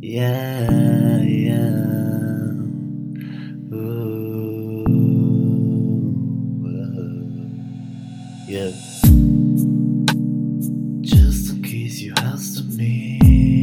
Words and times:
Yeah, 0.00 1.22
yeah. 1.22 1.72
Ooh, 3.72 4.84
uh, 6.66 7.16
yeah. 8.46 8.70
Just 11.00 11.50
in 11.50 11.62
case 11.62 12.00
you 12.00 12.12
asked 12.18 12.76
me. 12.76 13.55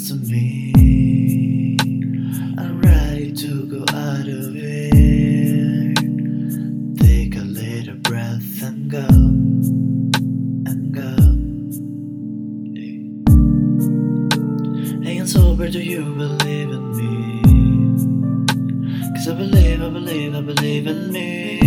Asked 0.00 0.30
me, 0.30 0.72
I'm 2.56 2.80
ready 2.80 3.32
to 3.32 3.66
go 3.66 3.84
out 3.94 4.26
of 4.26 4.54
here. 4.54 5.92
Take 6.96 7.36
a 7.36 7.44
little 7.44 7.96
breath 7.96 8.62
and 8.62 8.90
go, 8.90 9.06
and 10.70 10.94
go. 10.94 11.16
Hanging 15.04 15.26
sober, 15.26 15.68
do 15.68 15.80
you 15.80 16.02
believe 16.14 16.70
in 16.70 16.84
me? 16.96 17.42
Cause 19.14 19.28
I 19.28 19.34
believe, 19.34 19.82
I 19.82 19.90
believe, 19.90 20.34
I 20.34 20.40
believe 20.40 20.86
in 20.86 21.12
me. 21.12 21.60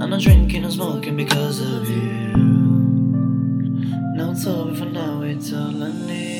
I'm 0.00 0.08
not 0.08 0.20
drinking 0.20 0.64
or 0.64 0.70
smoking 0.70 1.16
because 1.16 1.60
of 1.60 1.90
you. 1.90 2.36
Now 4.14 4.30
it's 4.30 4.46
over 4.46 4.74
for 4.74 4.86
now, 4.86 5.20
it's 5.20 5.52
all 5.52 5.84
I 5.84 5.92
need. 6.06 6.35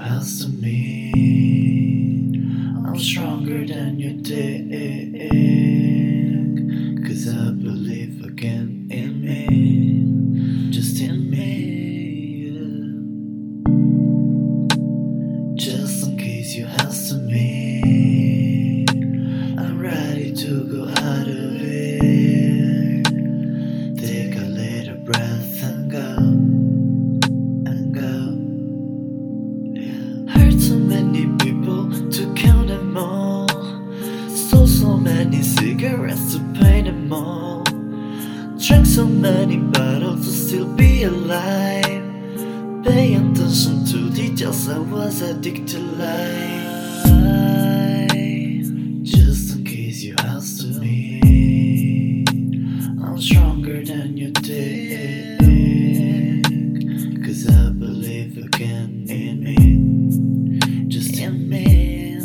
Case 0.00 0.44
you 0.44 0.60
me, 0.60 1.12
I'm 2.86 2.98
stronger 2.98 3.66
than 3.66 3.98
you 3.98 4.22
think. 4.22 4.72
Drank 39.30 39.42
so 39.42 39.46
many 39.46 39.58
bottles 39.58 40.26
to 40.26 40.32
still 40.32 40.66
be 40.74 41.04
alive. 41.04 42.02
Pay 42.84 43.14
attention 43.14 43.84
to 43.86 44.10
details, 44.10 44.68
I 44.68 44.78
was 44.78 45.22
addicted 45.22 45.68
to 45.68 45.78
life. 45.78 47.30
Just 49.02 49.56
in 49.56 49.64
case 49.64 50.02
you 50.02 50.14
asked 50.18 50.64
me, 50.80 52.24
I'm 53.04 53.20
stronger 53.20 53.84
than 53.84 54.16
you 54.16 54.32
think. 54.32 55.38
Cause 57.24 57.46
I 57.48 57.70
believe 57.70 58.36
again 58.36 59.06
in 59.08 59.44
me, 59.44 60.88
just 60.88 61.18
in 61.18 61.48
me. 61.48 62.16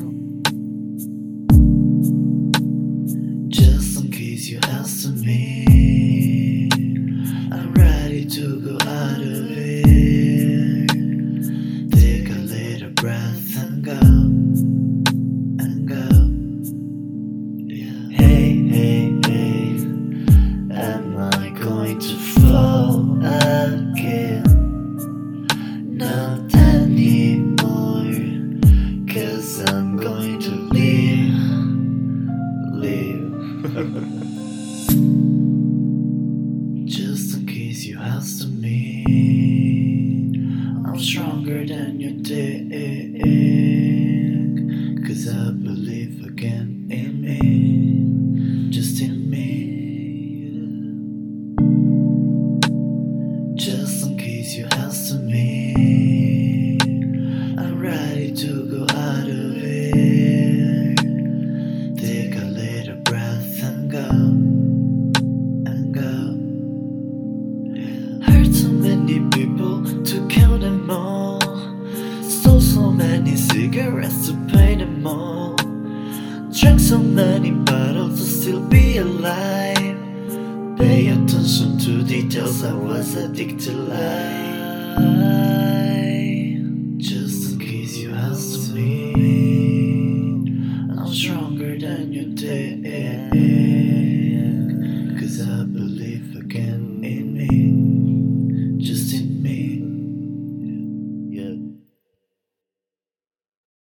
Just 3.49 3.99
in 4.01 4.11
case 4.11 4.47
you 4.47 4.59
asked 4.63 5.07
me, 5.07 5.54
I'm 5.54 5.54
to 8.29 8.59
go 8.59 8.73
out 8.89 9.21
of 9.21 9.49
here. 9.49 10.87
Take 11.91 12.29
a 12.29 12.39
little 12.39 12.89
breath 12.91 13.55
and 13.57 13.83
go, 13.83 13.99
and 15.61 15.87
go. 15.87 16.09
Yeah. 17.67 18.17
Hey, 18.17 18.55
hey, 18.67 19.19
hey, 19.25 19.75
am 20.75 21.17
I 21.17 21.49
going 21.49 21.99
to 21.99 22.15
fall 22.41 23.19
again? 23.23 24.43
Not 25.95 26.55
anymore, 26.55 28.11
cause 29.07 29.59
I'm 29.69 29.97
going 29.97 30.39
to 30.39 30.51
leave, 30.73 31.35
leave. 32.73 34.21
You 37.85 37.99
asked 37.99 38.47
me, 38.47 39.03
I'm 40.87 40.97
stronger 40.99 41.63
than 41.67 41.99
you 41.99 42.23
think. 42.23 42.73
Cause 45.05 45.27
I 45.29 45.51
believe 45.51 46.25
again 46.25 46.87
in 46.89 47.04
cigarettes 73.85 74.27
to 74.27 74.33
pay 74.51 74.75
them 74.75 75.05
all. 75.05 75.55
Drank 76.51 76.79
so 76.79 76.97
many 76.97 77.51
bottles 77.51 78.19
to 78.19 78.25
still 78.25 78.61
be 78.67 78.97
alive. 78.97 79.97
Pay 80.77 81.07
attention 81.07 81.77
to 81.79 82.03
details, 82.03 82.63
I 82.63 82.73
was 82.73 83.15
addicted 83.15 83.59
to 83.59 83.71
life. 83.73 85.64